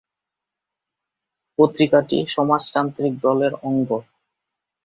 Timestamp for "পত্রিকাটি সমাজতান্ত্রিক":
1.59-3.13